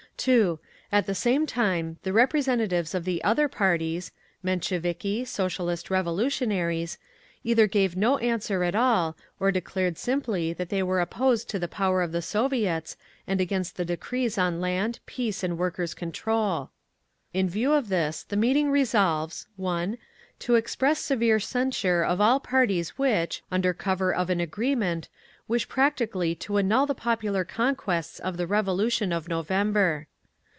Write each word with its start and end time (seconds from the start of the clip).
"2. 0.17 0.59
At 0.91 1.07
the 1.07 1.15
same 1.15 1.47
time 1.47 1.97
the 2.03 2.13
representatives 2.13 2.93
of 2.93 3.05
the 3.05 3.23
other 3.23 3.47
parties 3.47 4.11
(Mensheviki, 4.43 5.25
Socialist 5.25 5.89
Revolutionaries) 5.89 6.99
either 7.43 7.65
gave 7.65 7.95
no 7.97 8.19
answer 8.19 8.61
at 8.61 8.75
all, 8.75 9.17
or 9.39 9.51
declared 9.51 9.97
simply 9.97 10.53
that 10.53 10.69
they 10.69 10.83
were 10.83 11.01
opposed 11.01 11.49
to 11.49 11.57
the 11.57 11.67
power 11.67 12.03
of 12.03 12.11
the 12.11 12.21
Soviets 12.21 12.97
and 13.25 13.41
against 13.41 13.77
the 13.77 13.83
decrees 13.85 14.37
on 14.37 14.61
Land, 14.61 14.99
Peace 15.07 15.41
and 15.43 15.57
Workers' 15.57 15.95
Control. 15.95 16.69
"In 17.33 17.49
view 17.49 17.73
of 17.73 17.89
this 17.89 18.21
the 18.21 18.37
meeting 18.37 18.69
resolves: 18.69 19.47
"'1. 19.57 19.97
To 20.37 20.53
express 20.53 20.99
severe 20.99 21.39
censure 21.39 22.03
of 22.03 22.21
all 22.21 22.39
parties 22.39 22.89
which, 22.95 23.41
under 23.51 23.73
cover 23.73 24.13
of 24.13 24.29
an 24.29 24.39
agreement, 24.39 25.09
wish 25.47 25.67
practically 25.67 26.35
to 26.35 26.59
annul 26.59 26.85
the 26.85 26.93
popular 26.93 27.43
conquests 27.43 28.19
of 28.19 28.37
the 28.37 28.45
Revolution 28.45 29.11
of 29.11 29.27
November. 29.27 30.05